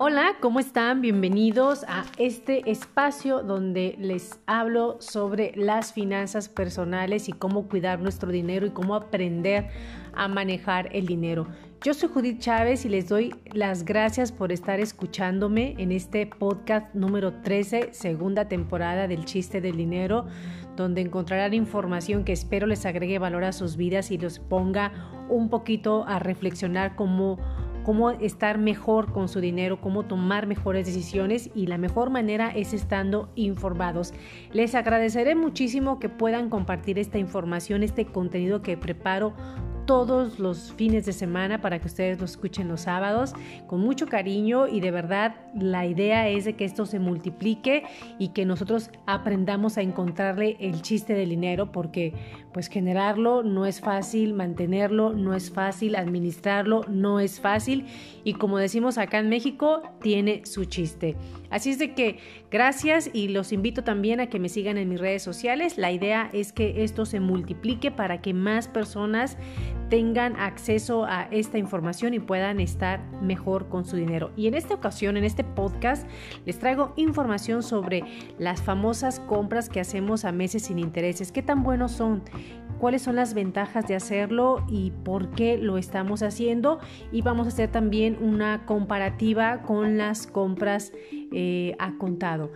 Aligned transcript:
Hola, 0.00 0.36
¿cómo 0.40 0.60
están? 0.60 1.00
Bienvenidos 1.00 1.82
a 1.88 2.04
este 2.18 2.70
espacio 2.70 3.42
donde 3.42 3.96
les 3.98 4.38
hablo 4.46 4.96
sobre 5.00 5.50
las 5.56 5.92
finanzas 5.92 6.48
personales 6.48 7.28
y 7.28 7.32
cómo 7.32 7.66
cuidar 7.66 7.98
nuestro 7.98 8.30
dinero 8.30 8.64
y 8.64 8.70
cómo 8.70 8.94
aprender 8.94 9.70
a 10.14 10.28
manejar 10.28 10.88
el 10.92 11.04
dinero. 11.06 11.48
Yo 11.82 11.94
soy 11.94 12.10
Judith 12.10 12.38
Chávez 12.38 12.84
y 12.84 12.88
les 12.90 13.08
doy 13.08 13.34
las 13.52 13.84
gracias 13.84 14.30
por 14.30 14.52
estar 14.52 14.78
escuchándome 14.78 15.74
en 15.78 15.90
este 15.90 16.28
podcast 16.28 16.94
número 16.94 17.32
13, 17.42 17.92
segunda 17.92 18.46
temporada 18.46 19.08
del 19.08 19.24
chiste 19.24 19.60
del 19.60 19.76
dinero, 19.76 20.26
donde 20.76 21.00
encontrarán 21.00 21.54
información 21.54 22.22
que 22.22 22.32
espero 22.32 22.68
les 22.68 22.86
agregue 22.86 23.18
valor 23.18 23.42
a 23.42 23.52
sus 23.52 23.76
vidas 23.76 24.12
y 24.12 24.18
los 24.18 24.38
ponga 24.38 24.92
un 25.28 25.50
poquito 25.50 26.04
a 26.06 26.20
reflexionar 26.20 26.94
cómo 26.94 27.36
cómo 27.84 28.10
estar 28.10 28.58
mejor 28.58 29.12
con 29.12 29.28
su 29.28 29.40
dinero, 29.40 29.80
cómo 29.80 30.04
tomar 30.04 30.46
mejores 30.46 30.86
decisiones 30.86 31.50
y 31.54 31.66
la 31.66 31.78
mejor 31.78 32.10
manera 32.10 32.50
es 32.50 32.74
estando 32.74 33.30
informados. 33.34 34.14
Les 34.52 34.74
agradeceré 34.74 35.34
muchísimo 35.34 35.98
que 35.98 36.08
puedan 36.08 36.50
compartir 36.50 36.98
esta 36.98 37.18
información, 37.18 37.82
este 37.82 38.06
contenido 38.06 38.62
que 38.62 38.76
preparo 38.76 39.34
todos 39.88 40.38
los 40.38 40.74
fines 40.74 41.06
de 41.06 41.14
semana 41.14 41.62
para 41.62 41.78
que 41.78 41.86
ustedes 41.86 42.18
lo 42.18 42.26
escuchen 42.26 42.68
los 42.68 42.82
sábados 42.82 43.32
con 43.66 43.80
mucho 43.80 44.06
cariño 44.06 44.68
y 44.68 44.80
de 44.80 44.90
verdad 44.90 45.36
la 45.54 45.86
idea 45.86 46.28
es 46.28 46.44
de 46.44 46.56
que 46.56 46.66
esto 46.66 46.84
se 46.84 46.98
multiplique 46.98 47.84
y 48.18 48.28
que 48.28 48.44
nosotros 48.44 48.90
aprendamos 49.06 49.78
a 49.78 49.80
encontrarle 49.80 50.58
el 50.60 50.82
chiste 50.82 51.14
del 51.14 51.30
dinero 51.30 51.72
porque 51.72 52.12
pues 52.52 52.68
generarlo 52.68 53.42
no 53.42 53.64
es 53.64 53.80
fácil, 53.80 54.34
mantenerlo 54.34 55.14
no 55.14 55.32
es 55.32 55.50
fácil, 55.50 55.96
administrarlo 55.96 56.84
no 56.90 57.18
es 57.18 57.40
fácil 57.40 57.86
y 58.24 58.34
como 58.34 58.58
decimos 58.58 58.98
acá 58.98 59.20
en 59.20 59.30
México 59.30 59.80
tiene 60.02 60.44
su 60.44 60.66
chiste. 60.66 61.16
Así 61.50 61.70
es 61.70 61.78
de 61.78 61.94
que 61.94 62.18
gracias 62.50 63.08
y 63.12 63.28
los 63.28 63.52
invito 63.52 63.82
también 63.82 64.20
a 64.20 64.26
que 64.26 64.38
me 64.38 64.50
sigan 64.50 64.76
en 64.76 64.88
mis 64.90 65.00
redes 65.00 65.22
sociales. 65.22 65.78
La 65.78 65.92
idea 65.92 66.28
es 66.34 66.52
que 66.52 66.84
esto 66.84 67.06
se 67.06 67.20
multiplique 67.20 67.90
para 67.90 68.20
que 68.20 68.34
más 68.34 68.68
personas 68.68 69.38
tengan 69.88 70.36
acceso 70.36 71.04
a 71.04 71.28
esta 71.30 71.58
información 71.58 72.14
y 72.14 72.20
puedan 72.20 72.60
estar 72.60 73.00
mejor 73.22 73.68
con 73.68 73.84
su 73.84 73.96
dinero. 73.96 74.30
Y 74.36 74.46
en 74.46 74.54
esta 74.54 74.74
ocasión, 74.74 75.16
en 75.16 75.24
este 75.24 75.44
podcast, 75.44 76.06
les 76.44 76.58
traigo 76.58 76.92
información 76.96 77.62
sobre 77.62 78.04
las 78.38 78.62
famosas 78.62 79.20
compras 79.20 79.68
que 79.68 79.80
hacemos 79.80 80.24
a 80.24 80.32
meses 80.32 80.64
sin 80.64 80.78
intereses. 80.78 81.32
¿Qué 81.32 81.42
tan 81.42 81.62
buenos 81.62 81.92
son? 81.92 82.22
cuáles 82.78 83.02
son 83.02 83.16
las 83.16 83.34
ventajas 83.34 83.86
de 83.86 83.96
hacerlo 83.96 84.64
y 84.68 84.92
por 85.04 85.30
qué 85.30 85.58
lo 85.58 85.78
estamos 85.78 86.22
haciendo 86.22 86.78
y 87.12 87.22
vamos 87.22 87.46
a 87.46 87.48
hacer 87.48 87.70
también 87.70 88.16
una 88.20 88.64
comparativa 88.66 89.62
con 89.62 89.98
las 89.98 90.26
compras 90.26 90.92
eh, 91.32 91.74
a 91.78 91.98
contado 91.98 92.50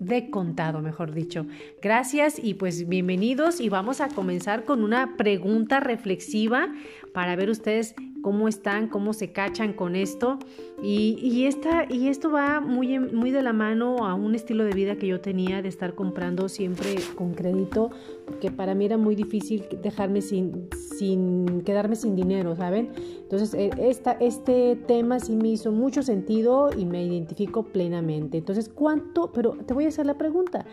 de 0.00 0.30
contado, 0.30 0.80
mejor 0.80 1.12
dicho. 1.12 1.46
Gracias 1.82 2.42
y 2.42 2.54
pues 2.54 2.88
bienvenidos 2.88 3.60
y 3.60 3.68
vamos 3.68 4.00
a 4.00 4.08
comenzar 4.08 4.64
con 4.64 4.82
una 4.82 5.16
pregunta 5.16 5.80
reflexiva 5.80 6.68
para 7.12 7.36
ver 7.36 7.50
ustedes 7.50 7.94
cómo 8.28 8.46
están, 8.46 8.88
cómo 8.88 9.14
se 9.14 9.32
cachan 9.32 9.72
con 9.72 9.96
esto. 9.96 10.38
Y, 10.82 11.16
y, 11.22 11.48
y 11.88 12.08
esto 12.08 12.30
va 12.30 12.60
muy, 12.60 12.98
muy 12.98 13.30
de 13.30 13.40
la 13.40 13.54
mano 13.54 14.06
a 14.06 14.12
un 14.12 14.34
estilo 14.34 14.64
de 14.64 14.72
vida 14.72 14.96
que 14.96 15.06
yo 15.06 15.22
tenía 15.22 15.62
de 15.62 15.68
estar 15.70 15.94
comprando 15.94 16.50
siempre 16.50 16.96
con 17.14 17.32
crédito, 17.32 17.88
porque 18.26 18.50
para 18.50 18.74
mí 18.74 18.84
era 18.84 18.98
muy 18.98 19.14
difícil 19.14 19.64
dejarme 19.82 20.20
sin, 20.20 20.68
sin 20.98 21.62
quedarme 21.62 21.96
sin 21.96 22.16
dinero, 22.16 22.54
¿saben? 22.54 22.90
Entonces, 23.22 23.54
e, 23.54 23.70
esta, 23.78 24.12
este 24.20 24.76
tema 24.76 25.20
sí 25.20 25.34
me 25.34 25.48
hizo 25.48 25.72
mucho 25.72 26.02
sentido 26.02 26.68
y 26.76 26.84
me 26.84 27.02
identifico 27.02 27.62
plenamente. 27.62 28.36
Entonces, 28.36 28.68
¿cuánto? 28.68 29.32
Pero 29.32 29.52
te 29.52 29.72
voy 29.72 29.86
a 29.86 29.88
hacer 29.88 30.04
la 30.04 30.18
pregunta. 30.18 30.66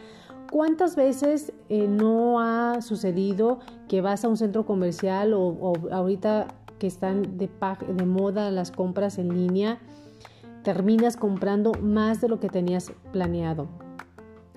¿Cuántas 0.51 0.97
veces 0.97 1.53
eh, 1.69 1.87
no 1.87 2.41
ha 2.41 2.81
sucedido 2.81 3.59
que 3.87 4.01
vas 4.01 4.25
a 4.25 4.27
un 4.27 4.35
centro 4.35 4.65
comercial 4.65 5.33
o, 5.33 5.39
o 5.39 5.73
ahorita 5.89 6.47
que 6.79 6.87
están 6.87 7.37
de, 7.37 7.49
de 7.87 8.05
moda 8.05 8.51
las 8.51 8.71
compras 8.71 9.17
en 9.17 9.29
línea, 9.29 9.79
terminas 10.63 11.17
comprando 11.17 11.73
más 11.73 12.21
de 12.21 12.29
lo 12.29 12.39
que 12.39 12.49
tenías 12.49 12.91
planeado. 13.11 13.67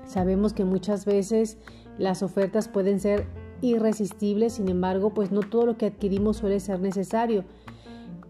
Sabemos 0.05 0.55
que 0.55 0.65
muchas 0.65 1.05
veces 1.05 1.59
las 1.99 2.23
ofertas 2.23 2.69
pueden 2.69 2.99
ser 2.99 3.27
irresistibles, 3.61 4.55
sin 4.55 4.69
embargo, 4.69 5.13
pues 5.13 5.31
no 5.33 5.41
todo 5.41 5.67
lo 5.67 5.77
que 5.77 5.87
adquirimos 5.87 6.39
suele 6.39 6.61
ser 6.61 6.81
necesario. 6.81 7.45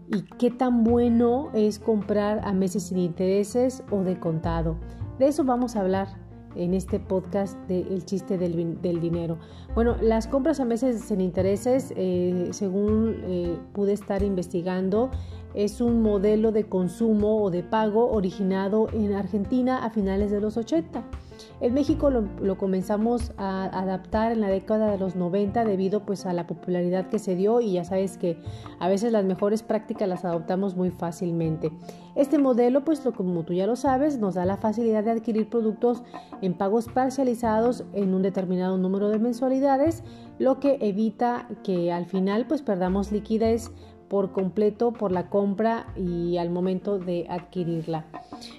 ¿Y 0.07 0.23
qué 0.37 0.49
tan 0.49 0.83
bueno 0.83 1.49
es 1.53 1.79
comprar 1.79 2.41
a 2.43 2.51
meses 2.51 2.83
sin 2.83 2.97
intereses 2.97 3.83
o 3.91 4.03
de 4.03 4.19
contado? 4.19 4.75
De 5.19 5.27
eso 5.27 5.43
vamos 5.43 5.75
a 5.75 5.81
hablar 5.81 6.07
en 6.55 6.73
este 6.73 6.99
podcast 6.99 7.57
de 7.67 7.81
El 7.81 8.05
chiste 8.05 8.37
del, 8.37 9.01
dinero. 9.01 9.37
Bueno, 9.75 9.95
las 10.01 10.27
compras 10.27 10.59
a 10.59 10.65
meses 10.65 11.01
sin 11.01 11.21
intereses, 11.21 11.93
eh, 11.95 12.49
según 12.51 13.15
eh, 13.23 13.57
pude 13.73 13.93
estar 13.93 14.23
investigando, 14.23 15.11
es 15.53 15.81
un 15.81 16.01
modelo 16.01 16.51
de 16.51 16.65
consumo 16.65 17.41
o 17.43 17.49
de 17.49 17.63
pago 17.63 18.11
originado 18.11 18.87
en 18.93 19.13
Argentina 19.13 19.83
a 19.85 19.89
finales 19.89 20.31
de 20.31 20.41
los 20.41 20.57
80. 20.57 21.03
En 21.61 21.73
México 21.73 22.09
lo, 22.09 22.57
comenzamos 22.57 23.31
a 23.37 23.65
adaptar 23.65 24.31
en 24.31 24.41
la 24.41 24.47
década 24.47 24.91
de 24.91 24.97
los 24.97 25.15
90 25.15 25.65
debido 25.65 26.05
pues 26.05 26.25
a 26.25 26.33
la 26.33 26.47
popularidad 26.47 27.07
que 27.07 27.19
se 27.19 27.35
dio 27.35 27.61
y 27.61 27.73
ya 27.73 27.83
sabes 27.83 28.17
que 28.17 28.37
a 28.79 28.87
veces 28.87 29.11
las 29.11 29.25
mejores 29.25 29.63
prácticas 29.63 30.07
las 30.07 30.25
adoptamos 30.25 30.75
muy 30.75 30.91
fácilmente. 30.91 31.71
Este 32.15 32.37
modelo 32.37 32.83
pues 32.83 33.03
lo, 33.05 33.13
como 33.13 33.43
tú 33.43 33.53
ya 33.53 33.67
lo 33.67 33.75
sabes 33.75 34.19
nos 34.19 34.35
da 34.35 34.45
la 34.45 34.57
facilidad 34.57 35.03
de 35.03 35.11
adquirir 35.11 35.49
productos 35.49 36.03
en 36.41 36.53
pagos 36.53 36.87
parcializados 36.87 37.85
en 37.93 38.13
un 38.13 38.21
determinado 38.21 38.77
número 38.77 39.09
de 39.09 39.19
mensualidades, 39.19 40.03
lo 40.37 40.59
que 40.59 40.77
evita 40.81 41.47
que 41.63 41.91
al 41.91 42.05
final 42.05 42.45
pues 42.47 42.61
perdamos 42.61 43.11
liquidez 43.11 43.71
por 44.09 44.31
completo 44.31 44.91
por 44.91 45.11
la 45.11 45.29
compra 45.29 45.87
y 45.95 46.37
al 46.37 46.49
momento 46.49 46.97
de 46.99 47.27
adquirirla. 47.29 48.05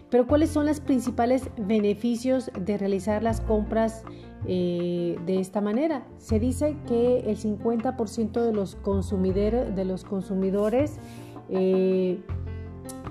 Pero 0.08 0.26
¿cuáles 0.26 0.50
son 0.50 0.66
los 0.66 0.80
principales 0.80 1.50
beneficios 1.56 2.50
de 2.58 2.78
realizar 2.78 3.22
las 3.22 3.40
compras 3.40 4.04
eh, 4.46 5.18
de 5.26 5.40
esta 5.40 5.60
manera? 5.60 6.06
Se 6.18 6.38
dice 6.38 6.76
que 6.86 7.20
el 7.20 7.36
50% 7.36 8.40
de 8.40 8.52
los, 8.52 8.76
consumidores, 8.76 9.74
de 9.74 9.84
los 9.84 10.04
consumidores 10.04 10.98
eh, 11.48 12.22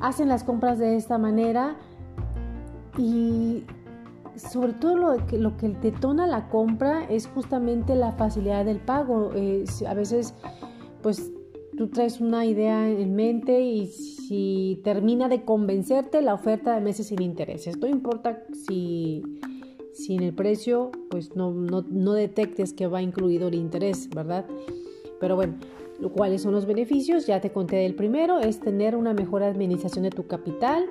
hacen 0.02 0.30
las 0.30 0.44
compras 0.44 0.80
de 0.80 0.96
esta 0.96 1.18
manera 1.18 1.76
y 2.98 3.66
sobre 4.36 4.74
todo 4.74 4.96
lo 4.96 5.26
que, 5.26 5.38
lo 5.38 5.58
que 5.58 5.68
detona 5.68 6.26
la 6.26 6.48
compra 6.48 7.04
es 7.10 7.28
justamente 7.28 7.96
la 7.96 8.14
facilidad 8.14 8.64
del 8.64 8.80
pago. 8.80 9.32
Eh, 9.36 9.66
a 9.86 9.94
veces 9.94 10.34
pues 11.02 11.32
tú 11.80 11.88
traes 11.88 12.20
una 12.20 12.46
idea 12.46 12.90
en 12.90 13.16
mente 13.16 13.62
y 13.62 13.88
si 13.88 14.82
termina 14.84 15.30
de 15.30 15.46
convencerte 15.46 16.22
la 16.22 16.34
oferta 16.34 16.76
de 16.76 16.82
meses 16.82 17.08
sin 17.08 17.22
intereses. 17.22 17.78
No 17.78 17.88
importa 17.88 18.44
si, 18.68 19.24
si 19.94 20.16
en 20.16 20.24
el 20.24 20.34
precio 20.34 20.92
pues 21.10 21.38
no, 21.38 21.54
no, 21.54 21.86
no 21.90 22.12
detectes 22.12 22.74
que 22.74 22.88
va 22.88 23.02
incluido 23.02 23.48
el 23.48 23.56
interés, 23.56 24.10
¿verdad? 24.10 24.46
Pero 25.22 25.38
bueno, 25.38 25.56
¿cuáles 26.14 26.42
son 26.42 26.52
los 26.52 26.66
beneficios? 26.66 27.28
Ya 27.28 27.40
te 27.40 27.50
conté 27.50 27.78
del 27.78 27.96
primero, 27.96 28.42
es 28.42 28.60
tener 28.60 28.98
una 28.98 29.14
mejor 29.14 29.42
administración 29.42 30.04
de 30.04 30.10
tu 30.10 30.28
capital, 30.28 30.84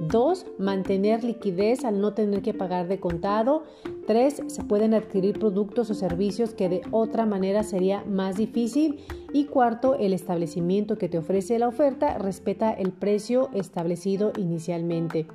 Dos, 0.00 0.46
mantener 0.58 1.24
liquidez 1.24 1.84
al 1.84 2.00
no 2.00 2.12
tener 2.12 2.42
que 2.42 2.52
pagar 2.52 2.86
de 2.86 3.00
contado. 3.00 3.64
Tres, 4.06 4.42
se 4.46 4.62
pueden 4.62 4.92
adquirir 4.94 5.38
productos 5.38 5.90
o 5.90 5.94
servicios 5.94 6.54
que 6.54 6.68
de 6.68 6.82
otra 6.90 7.24
manera 7.24 7.62
sería 7.62 8.04
más 8.04 8.36
difícil. 8.36 9.00
Y 9.32 9.46
cuarto, 9.46 9.94
el 9.94 10.12
establecimiento 10.12 10.98
que 10.98 11.08
te 11.08 11.18
ofrece 11.18 11.58
la 11.58 11.68
oferta 11.68 12.18
respeta 12.18 12.72
el 12.72 12.92
precio 12.92 13.48
establecido 13.54 14.32
inicialmente. 14.36 15.26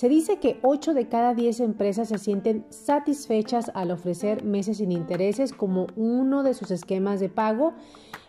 Se 0.00 0.08
dice 0.08 0.38
que 0.38 0.58
8 0.62 0.94
de 0.94 1.08
cada 1.08 1.34
10 1.34 1.60
empresas 1.60 2.08
se 2.08 2.16
sienten 2.16 2.64
satisfechas 2.70 3.70
al 3.74 3.90
ofrecer 3.90 4.42
meses 4.42 4.78
sin 4.78 4.92
intereses 4.92 5.52
como 5.52 5.88
uno 5.94 6.42
de 6.42 6.54
sus 6.54 6.70
esquemas 6.70 7.20
de 7.20 7.28
pago. 7.28 7.74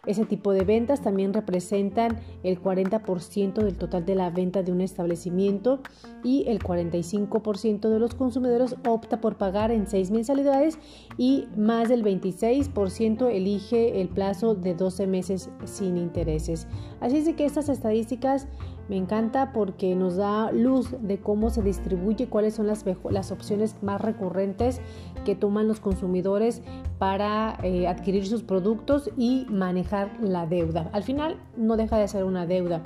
Ese 0.06 0.26
tipo 0.26 0.52
de 0.52 0.66
ventas 0.66 1.02
también 1.02 1.32
representan 1.32 2.20
el 2.44 2.62
40% 2.62 3.54
del 3.64 3.78
total 3.78 4.06
de 4.06 4.16
la 4.16 4.32
venta 4.32 4.64
de 4.64 4.74
un 4.74 4.82
establecimiento 4.82 5.80
y 6.26 6.44
el 6.50 6.60
45% 6.60 7.88
de 7.88 8.00
los 8.00 8.16
consumidores 8.16 8.76
opta 8.86 9.22
por 9.22 9.38
pagar 9.38 9.72
en 9.72 9.88
6 9.88 10.12
mensualidades 10.12 10.78
y 11.18 11.48
más 11.56 11.88
del 11.88 12.04
26% 12.04 13.30
elige 13.32 14.02
el 14.02 14.10
plazo 14.10 14.56
de 14.56 14.74
12 14.74 15.08
meses 15.08 15.50
sin 15.64 15.96
intereses. 15.96 16.68
Así 17.00 17.18
es 17.18 17.34
que 17.34 17.46
estas 17.46 17.70
estadísticas 17.70 18.48
me 18.92 18.98
encanta 18.98 19.54
porque 19.54 19.96
nos 19.96 20.18
da 20.18 20.52
luz 20.52 20.98
de 21.00 21.18
cómo 21.18 21.50
se 21.50 21.62
distribuye, 21.62 22.28
cuáles 22.28 22.56
son 22.56 22.68
las, 22.68 22.84
opciones 23.32 23.78
más 23.82 24.02
recurrentes 24.02 24.82
que 25.24 25.34
toman 25.34 25.70
los 25.70 25.80
consumidores 25.80 26.62
para 27.00 27.58
eh, 27.64 27.88
adquirir 27.88 28.28
sus 28.28 28.44
productos 28.44 29.10
y 29.16 29.46
manejar 29.50 30.12
la 30.20 30.46
deuda. 30.46 30.90
Al 30.92 31.04
final 31.04 31.38
no 31.56 31.78
deja 31.78 31.98
de 32.00 32.10
ser 32.10 32.26
una 32.26 32.46
deuda. 32.46 32.82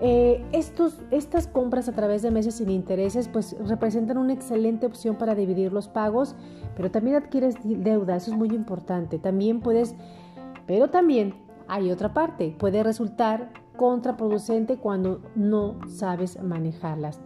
Eh, 0.00 0.42
estos, 0.52 1.02
estas 1.10 1.46
compras 1.46 1.86
a 1.90 1.92
través 1.92 2.22
de 2.22 2.30
meses 2.30 2.54
sin 2.54 2.70
intereses 2.70 3.28
pues 3.28 3.56
representan 3.60 4.16
una 4.16 4.32
excelente 4.32 4.86
opción 4.86 5.16
para 5.16 5.34
dividir 5.34 5.70
los 5.70 5.86
pagos, 5.86 6.34
pero 6.76 6.90
también 6.90 7.16
adquieres 7.16 7.56
deuda, 7.62 8.16
eso 8.16 8.30
es 8.30 8.38
muy 8.38 8.48
importante. 8.48 9.18
También 9.18 9.60
puedes, 9.60 9.96
pero 10.66 10.88
también 10.88 11.34
hay 11.68 11.90
otra 11.90 12.14
parte, 12.14 12.54
puede 12.58 12.82
resultar 12.82 13.50
contraproducente 13.76 14.76
cuando 14.76 15.20
no 15.34 15.76
sabes 15.88 16.42
manejarlas. 16.42 17.20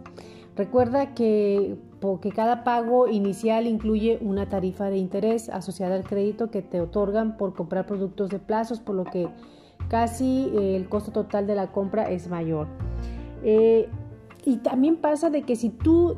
Recuerda 0.55 1.13
que, 1.13 1.77
porque 1.99 2.31
cada 2.31 2.63
pago 2.63 3.07
inicial 3.07 3.67
incluye 3.67 4.19
una 4.21 4.49
tarifa 4.49 4.89
de 4.89 4.97
interés 4.97 5.49
asociada 5.49 5.95
al 5.95 6.03
crédito 6.03 6.51
que 6.51 6.61
te 6.61 6.81
otorgan 6.81 7.37
por 7.37 7.53
comprar 7.53 7.85
productos 7.85 8.29
de 8.29 8.39
plazos, 8.39 8.79
por 8.79 8.95
lo 8.95 9.05
que 9.05 9.29
casi 9.87 10.51
eh, 10.53 10.75
el 10.75 10.89
costo 10.89 11.11
total 11.11 11.47
de 11.47 11.55
la 11.55 11.71
compra 11.71 12.09
es 12.09 12.29
mayor. 12.29 12.67
Eh, 13.43 13.89
y 14.43 14.57
también 14.57 14.97
pasa 14.97 15.29
de 15.29 15.43
que 15.43 15.55
si 15.55 15.69
tú 15.69 16.15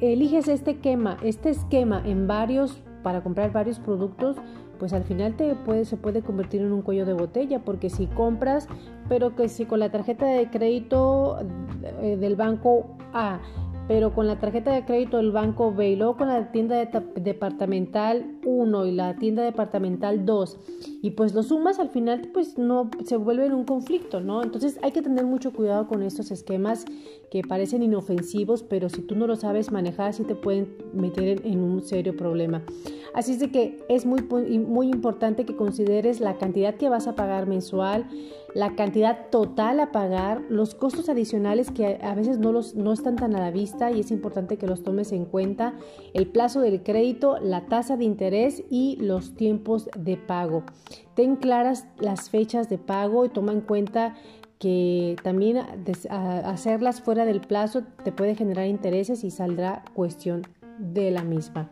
eliges 0.00 0.48
este 0.48 0.72
esquema, 0.72 1.16
este 1.22 1.50
esquema 1.50 2.02
en 2.04 2.26
varios 2.26 2.82
para 3.02 3.22
comprar 3.22 3.52
varios 3.52 3.78
productos, 3.78 4.36
pues 4.84 4.92
al 4.92 5.04
final 5.04 5.34
te 5.34 5.54
puede, 5.54 5.86
se 5.86 5.96
puede 5.96 6.20
convertir 6.20 6.60
en 6.60 6.70
un 6.70 6.82
cuello 6.82 7.06
de 7.06 7.14
botella, 7.14 7.58
porque 7.60 7.88
si 7.88 8.06
compras, 8.06 8.68
pero 9.08 9.34
que 9.34 9.48
si 9.48 9.64
con 9.64 9.80
la 9.80 9.90
tarjeta 9.90 10.26
de 10.26 10.50
crédito 10.50 11.38
eh, 12.02 12.18
del 12.18 12.36
banco 12.36 12.98
A 13.14 13.40
pero 13.86 14.14
con 14.14 14.26
la 14.26 14.38
tarjeta 14.38 14.72
de 14.72 14.84
crédito 14.84 15.18
del 15.18 15.30
banco 15.30 15.72
B 15.72 15.90
y 15.90 15.96
luego 15.96 16.16
con 16.16 16.28
la 16.28 16.50
tienda 16.52 16.76
departamental 17.16 18.38
1 18.44 18.86
y 18.86 18.92
la 18.92 19.16
tienda 19.16 19.42
departamental 19.42 20.24
2 20.24 20.58
y 21.02 21.10
pues 21.10 21.34
lo 21.34 21.42
sumas 21.42 21.78
al 21.78 21.90
final 21.90 22.30
pues 22.32 22.56
no 22.56 22.90
se 23.04 23.16
vuelve 23.16 23.46
en 23.46 23.54
un 23.54 23.64
conflicto, 23.64 24.20
¿no? 24.20 24.42
Entonces 24.42 24.78
hay 24.82 24.92
que 24.92 25.02
tener 25.02 25.24
mucho 25.24 25.52
cuidado 25.52 25.86
con 25.86 26.02
estos 26.02 26.30
esquemas 26.30 26.86
que 27.30 27.42
parecen 27.42 27.82
inofensivos, 27.82 28.62
pero 28.62 28.88
si 28.88 29.02
tú 29.02 29.16
no 29.16 29.26
lo 29.26 29.36
sabes 29.36 29.70
manejar 29.70 30.14
sí 30.14 30.24
te 30.24 30.34
pueden 30.34 30.74
meter 30.92 31.44
en 31.44 31.60
un 31.60 31.82
serio 31.82 32.16
problema. 32.16 32.62
Así 33.14 33.32
es 33.32 33.38
de 33.38 33.50
que 33.50 33.84
es 33.88 34.06
muy, 34.06 34.22
muy 34.22 34.88
importante 34.88 35.44
que 35.44 35.54
consideres 35.54 36.20
la 36.20 36.36
cantidad 36.36 36.74
que 36.74 36.88
vas 36.88 37.06
a 37.06 37.14
pagar 37.14 37.46
mensual, 37.46 38.06
la 38.54 38.76
cantidad 38.76 39.28
total 39.30 39.80
a 39.80 39.90
pagar, 39.90 40.42
los 40.48 40.74
costos 40.74 41.08
adicionales 41.08 41.70
que 41.72 41.98
a 42.02 42.14
veces 42.14 42.38
no, 42.38 42.52
los, 42.52 42.76
no 42.76 42.92
están 42.92 43.16
tan 43.16 43.34
a 43.34 43.40
la 43.40 43.50
vista 43.50 43.90
y 43.90 44.00
es 44.00 44.12
importante 44.12 44.56
que 44.56 44.68
los 44.68 44.84
tomes 44.84 45.10
en 45.12 45.24
cuenta, 45.24 45.74
el 46.14 46.28
plazo 46.28 46.60
del 46.60 46.82
crédito, 46.82 47.38
la 47.40 47.66
tasa 47.66 47.96
de 47.96 48.04
interés 48.04 48.62
y 48.70 48.96
los 49.00 49.34
tiempos 49.34 49.90
de 49.96 50.16
pago. 50.16 50.62
Ten 51.14 51.36
claras 51.36 51.86
las 51.98 52.30
fechas 52.30 52.68
de 52.68 52.78
pago 52.78 53.24
y 53.24 53.28
toma 53.28 53.52
en 53.52 53.60
cuenta 53.60 54.14
que 54.60 55.16
también 55.22 55.58
hacerlas 55.98 57.00
fuera 57.00 57.24
del 57.24 57.40
plazo 57.40 57.82
te 58.04 58.12
puede 58.12 58.36
generar 58.36 58.66
intereses 58.66 59.24
y 59.24 59.30
saldrá 59.30 59.84
cuestión 59.94 60.42
de 60.78 61.10
la 61.10 61.24
misma. 61.24 61.70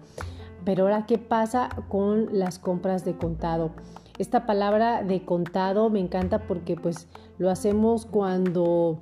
Pero 0.64 0.84
ahora, 0.84 1.06
¿qué 1.06 1.19
pasa 1.19 1.69
con 1.88 2.29
las 2.38 2.58
compras 2.58 3.05
de 3.05 3.17
contado? 3.17 3.73
Esta 4.18 4.46
palabra 4.46 5.02
de 5.02 5.24
contado 5.24 5.90
me 5.90 6.00
encanta 6.00 6.46
porque 6.46 6.76
pues 6.76 7.08
lo 7.38 7.50
hacemos 7.50 8.06
cuando 8.06 9.00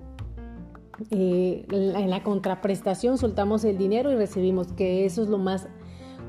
eh, 1.10 1.66
en 1.70 2.10
la 2.10 2.22
contraprestación 2.22 3.18
soltamos 3.18 3.64
el 3.64 3.76
dinero 3.76 4.12
y 4.12 4.16
recibimos, 4.16 4.72
que 4.72 5.04
eso 5.04 5.22
es 5.22 5.28
lo 5.28 5.38
más 5.38 5.68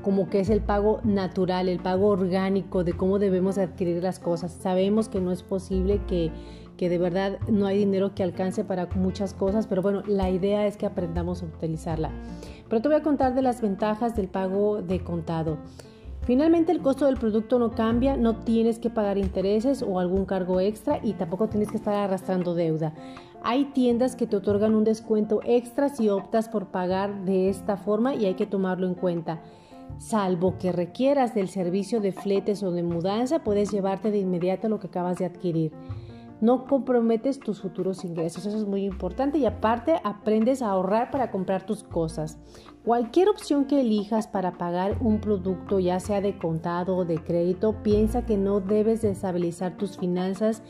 como 0.02 0.28
que 0.28 0.40
es 0.40 0.50
el 0.50 0.60
pago 0.62 1.00
natural, 1.04 1.68
el 1.68 1.78
pago 1.78 2.08
orgánico 2.08 2.82
de 2.82 2.92
cómo 2.92 3.20
debemos 3.20 3.56
adquirir 3.56 4.02
las 4.02 4.18
cosas. 4.18 4.50
Sabemos 4.52 5.08
que 5.08 5.20
no 5.20 5.30
es 5.30 5.44
posible 5.44 6.00
que 6.08 6.32
que 6.76 6.88
de 6.88 6.98
verdad 6.98 7.38
no 7.48 7.66
hay 7.66 7.78
dinero 7.78 8.14
que 8.14 8.22
alcance 8.22 8.64
para 8.64 8.86
muchas 8.96 9.34
cosas, 9.34 9.66
pero 9.66 9.82
bueno, 9.82 10.02
la 10.06 10.30
idea 10.30 10.66
es 10.66 10.76
que 10.76 10.86
aprendamos 10.86 11.42
a 11.42 11.46
utilizarla. 11.46 12.10
Pero 12.68 12.82
te 12.82 12.88
voy 12.88 12.96
a 12.96 13.02
contar 13.02 13.34
de 13.34 13.42
las 13.42 13.60
ventajas 13.60 14.16
del 14.16 14.28
pago 14.28 14.82
de 14.82 15.00
contado. 15.00 15.58
Finalmente 16.24 16.70
el 16.70 16.80
costo 16.80 17.06
del 17.06 17.16
producto 17.16 17.58
no 17.58 17.72
cambia, 17.72 18.16
no 18.16 18.36
tienes 18.36 18.78
que 18.78 18.90
pagar 18.90 19.18
intereses 19.18 19.82
o 19.82 19.98
algún 19.98 20.24
cargo 20.24 20.60
extra 20.60 21.00
y 21.02 21.14
tampoco 21.14 21.48
tienes 21.48 21.70
que 21.70 21.78
estar 21.78 21.94
arrastrando 21.94 22.54
deuda. 22.54 22.94
Hay 23.42 23.66
tiendas 23.66 24.14
que 24.14 24.28
te 24.28 24.36
otorgan 24.36 24.76
un 24.76 24.84
descuento 24.84 25.40
extra 25.44 25.88
si 25.88 26.08
optas 26.08 26.48
por 26.48 26.66
pagar 26.66 27.24
de 27.24 27.48
esta 27.48 27.76
forma 27.76 28.14
y 28.14 28.26
hay 28.26 28.34
que 28.34 28.46
tomarlo 28.46 28.86
en 28.86 28.94
cuenta. 28.94 29.42
Salvo 29.98 30.58
que 30.58 30.70
requieras 30.70 31.34
del 31.34 31.48
servicio 31.48 32.00
de 32.00 32.12
fletes 32.12 32.62
o 32.62 32.70
de 32.70 32.84
mudanza, 32.84 33.40
puedes 33.40 33.72
llevarte 33.72 34.12
de 34.12 34.18
inmediato 34.18 34.68
lo 34.68 34.78
que 34.78 34.86
acabas 34.86 35.18
de 35.18 35.26
adquirir 35.26 35.72
no 36.42 36.66
comprometes 36.66 37.38
tus 37.38 37.62
futuros 37.62 38.04
ingresos. 38.04 38.44
Eso 38.44 38.58
es 38.58 38.66
muy 38.66 38.84
importante 38.84 39.38
y 39.38 39.46
aparte 39.46 40.00
aprendes 40.02 40.60
a 40.60 40.70
ahorrar 40.70 41.12
para 41.12 41.30
comprar 41.30 41.64
tus 41.64 41.84
cosas. 41.84 42.38
Cualquier 42.84 43.28
opción 43.28 43.64
que 43.64 43.80
elijas 43.80 44.26
para 44.26 44.58
pagar 44.58 44.98
un 45.00 45.20
producto, 45.20 45.78
ya 45.78 46.00
sea 46.00 46.20
de 46.20 46.36
contado 46.36 46.96
o 46.96 47.04
de 47.04 47.22
crédito, 47.22 47.76
piensa 47.84 48.26
que 48.26 48.36
no 48.36 48.58
debes 48.58 49.02
destabilizar 49.02 49.76
tus 49.76 49.96
finanzas 49.96 50.64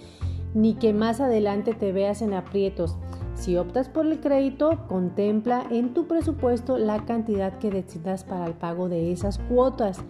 ni 0.52 0.74
que 0.74 0.92
más 0.92 1.22
adelante 1.22 1.72
te 1.72 1.90
veas 1.90 2.20
en 2.20 2.34
aprietos. 2.34 2.98
Si 3.32 3.56
optas 3.56 3.88
por 3.88 4.06
el 4.06 4.20
crédito, 4.20 4.86
contempla 4.88 5.64
en 5.70 5.94
tu 5.94 6.06
presupuesto 6.06 6.76
la 6.76 7.06
cantidad 7.06 7.56
que 7.58 7.70
decidas 7.70 8.24
para 8.24 8.44
el 8.44 8.52
pago 8.52 8.90
de 8.90 9.10
esas 9.10 9.38
cuotas. 9.38 10.04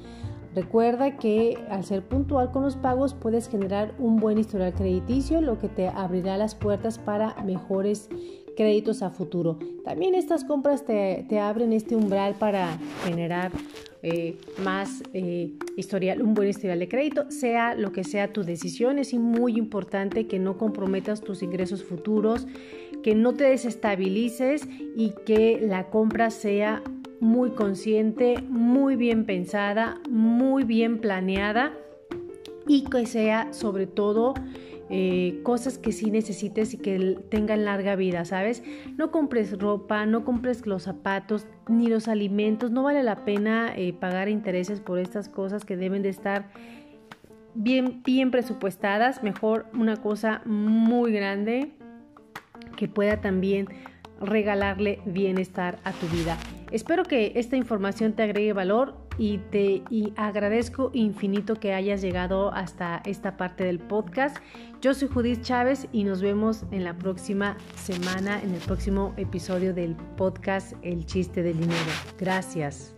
Recuerda 0.54 1.16
que 1.16 1.56
al 1.70 1.84
ser 1.84 2.02
puntual 2.02 2.50
con 2.50 2.62
los 2.62 2.76
pagos 2.76 3.14
puedes 3.14 3.48
generar 3.48 3.94
un 3.98 4.18
buen 4.18 4.38
historial 4.38 4.74
crediticio, 4.74 5.40
lo 5.40 5.58
que 5.58 5.68
te 5.68 5.88
abrirá 5.88 6.36
las 6.36 6.54
puertas 6.54 6.98
para 6.98 7.34
mejores 7.42 8.10
créditos 8.54 9.02
a 9.02 9.10
futuro. 9.10 9.58
También 9.84 10.14
estas 10.14 10.44
compras 10.44 10.84
te, 10.84 11.26
abren 11.38 11.72
este 11.72 11.96
umbral 11.96 12.34
para 12.34 12.78
generar 13.04 13.50
eh, 14.02 14.36
más 14.62 15.02
eh, 15.14 15.52
historial, 15.76 16.20
un 16.20 16.34
buen 16.34 16.48
historial 16.48 16.78
de 16.78 16.88
crédito, 16.88 17.30
sea 17.30 17.74
lo 17.74 17.92
que 17.92 18.04
sea 18.04 18.32
tu 18.32 18.44
decisión. 18.44 18.98
Es 18.98 19.14
muy 19.14 19.56
importante 19.56 20.26
que 20.26 20.38
no 20.38 20.58
comprometas 20.58 21.22
tus 21.22 21.42
ingresos 21.42 21.82
futuros, 21.82 22.46
que 23.02 23.14
no 23.14 23.32
te 23.32 23.44
desestabilices 23.44 24.68
y 24.96 25.14
que 25.24 25.60
la 25.62 25.88
compra 25.88 26.30
sea 26.30 26.82
muy 27.22 27.50
consciente, 27.50 28.42
muy 28.48 28.96
bien 28.96 29.24
pensada, 29.24 30.00
muy 30.10 30.64
bien 30.64 30.98
planeada 30.98 31.72
y 32.66 32.82
que 32.82 33.06
sea 33.06 33.52
sobre 33.52 33.86
todo 33.86 34.34
eh, 34.90 35.38
cosas 35.44 35.78
que 35.78 35.92
sí 35.92 36.10
necesites 36.10 36.74
y 36.74 36.78
que 36.78 37.16
tengan 37.30 37.64
larga 37.64 37.94
vida, 37.94 38.24
¿sabes? 38.24 38.64
No 38.96 39.12
compres 39.12 39.56
ropa, 39.56 40.04
no 40.04 40.24
compres 40.24 40.66
los 40.66 40.82
zapatos 40.82 41.46
ni 41.68 41.86
los 41.86 42.08
alimentos, 42.08 42.72
no 42.72 42.82
vale 42.82 43.04
la 43.04 43.24
pena 43.24 43.72
eh, 43.76 43.92
pagar 43.92 44.28
intereses 44.28 44.80
por 44.80 44.98
estas 44.98 45.28
cosas 45.28 45.64
que 45.64 45.76
deben 45.76 46.02
de 46.02 46.08
estar 46.08 46.50
bien, 47.54 48.02
bien 48.04 48.32
presupuestadas, 48.32 49.22
mejor 49.22 49.66
una 49.74 49.96
cosa 49.96 50.42
muy 50.44 51.12
grande 51.12 51.70
que 52.76 52.88
pueda 52.88 53.20
también 53.20 53.68
regalarle 54.20 54.98
bienestar 55.06 55.78
a 55.84 55.92
tu 55.92 56.08
vida. 56.08 56.36
Espero 56.72 57.04
que 57.04 57.32
esta 57.36 57.56
información 57.56 58.14
te 58.14 58.22
agregue 58.22 58.54
valor 58.54 58.94
y 59.18 59.38
te 59.50 59.82
agradezco 60.16 60.90
infinito 60.94 61.56
que 61.56 61.74
hayas 61.74 62.00
llegado 62.00 62.50
hasta 62.52 63.02
esta 63.04 63.36
parte 63.36 63.62
del 63.64 63.78
podcast. 63.78 64.38
Yo 64.80 64.94
soy 64.94 65.08
Judith 65.08 65.42
Chávez 65.42 65.86
y 65.92 66.04
nos 66.04 66.22
vemos 66.22 66.64
en 66.70 66.84
la 66.84 66.96
próxima 66.96 67.58
semana, 67.76 68.42
en 68.42 68.54
el 68.54 68.60
próximo 68.60 69.12
episodio 69.18 69.74
del 69.74 69.94
podcast 70.16 70.72
El 70.82 71.04
chiste 71.04 71.42
del 71.42 71.60
dinero. 71.60 71.90
Gracias. 72.18 72.94